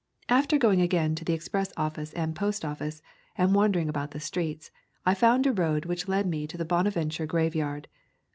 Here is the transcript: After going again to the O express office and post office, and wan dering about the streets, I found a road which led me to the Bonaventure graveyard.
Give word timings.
After 0.29 0.57
going 0.57 0.81
again 0.81 1.13
to 1.13 1.23
the 1.23 1.33
O 1.33 1.35
express 1.35 1.71
office 1.77 2.11
and 2.13 2.35
post 2.35 2.65
office, 2.65 3.03
and 3.37 3.53
wan 3.53 3.71
dering 3.71 3.87
about 3.87 4.09
the 4.09 4.19
streets, 4.19 4.71
I 5.05 5.13
found 5.13 5.45
a 5.45 5.53
road 5.53 5.85
which 5.85 6.07
led 6.07 6.25
me 6.25 6.47
to 6.47 6.57
the 6.57 6.65
Bonaventure 6.65 7.27
graveyard. 7.27 7.87